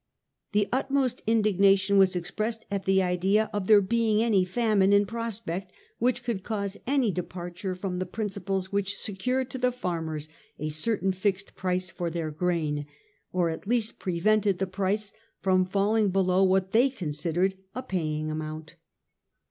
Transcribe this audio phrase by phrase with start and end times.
[0.53, 5.71] The utmost indignation was expressed at the idea of there being any famine in prospect
[5.99, 10.27] which could cause any departure from the principles which secured to the farmers
[10.57, 12.87] a certain fixed price for their grain,
[13.31, 18.77] or at least prevented the price from falling below what they considered a paying amount.